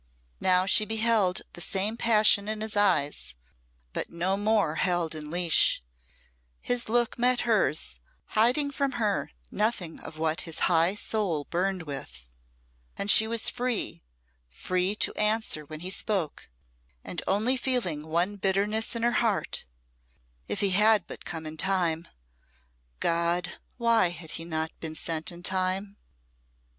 Now 0.39 0.65
she 0.65 0.83
beheld 0.83 1.43
the 1.53 1.61
same 1.61 1.95
passion 1.95 2.49
in 2.49 2.61
his 2.61 2.75
eyes, 2.75 3.35
but 3.93 4.09
no 4.09 4.35
more 4.35 4.73
held 4.73 5.13
in 5.13 5.29
leash: 5.29 5.83
his 6.59 6.89
look 6.89 7.19
met 7.19 7.41
hers, 7.41 7.99
hiding 8.29 8.71
from 8.71 8.93
her 8.93 9.29
nothing 9.51 9.99
of 9.99 10.17
what 10.17 10.41
his 10.41 10.61
high 10.61 10.95
soul 10.95 11.43
burned 11.43 11.83
with; 11.83 12.31
and 12.97 13.11
she 13.11 13.27
was 13.27 13.47
free 13.47 14.01
free 14.49 14.95
to 14.95 15.13
answer 15.13 15.65
when 15.65 15.81
he 15.81 15.91
spoke, 15.91 16.49
and 17.03 17.21
only 17.27 17.55
feeling 17.55 18.07
one 18.07 18.37
bitterness 18.37 18.95
in 18.95 19.03
her 19.03 19.11
heart 19.21 19.65
if 20.47 20.61
he 20.61 20.71
had 20.71 21.05
but 21.05 21.25
come 21.25 21.45
in 21.45 21.57
time 21.57 22.07
God! 22.99 23.59
why 23.77 24.09
had 24.09 24.31
he 24.31 24.45
not 24.45 24.71
been 24.79 24.95
sent 24.95 25.31
in 25.31 25.43
time? 25.43 25.97